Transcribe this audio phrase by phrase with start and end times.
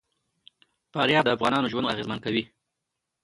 [0.93, 2.43] فاریاب د افغانانو ژوند اغېزمن کوي.